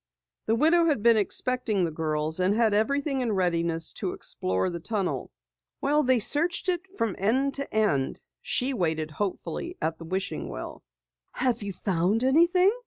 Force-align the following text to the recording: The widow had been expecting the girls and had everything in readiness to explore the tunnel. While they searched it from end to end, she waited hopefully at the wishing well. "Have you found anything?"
The 0.47 0.55
widow 0.55 0.85
had 0.85 1.03
been 1.03 1.15
expecting 1.17 1.85
the 1.85 1.91
girls 1.91 2.39
and 2.39 2.55
had 2.55 2.73
everything 2.73 3.21
in 3.21 3.33
readiness 3.33 3.93
to 3.99 4.13
explore 4.13 4.67
the 4.71 4.79
tunnel. 4.79 5.29
While 5.79 6.01
they 6.01 6.17
searched 6.17 6.67
it 6.69 6.81
from 6.97 7.13
end 7.19 7.53
to 7.53 7.71
end, 7.71 8.19
she 8.41 8.73
waited 8.73 9.11
hopefully 9.11 9.77
at 9.79 9.99
the 9.99 10.05
wishing 10.05 10.49
well. 10.49 10.81
"Have 11.33 11.61
you 11.61 11.71
found 11.73 12.23
anything?" 12.23 12.75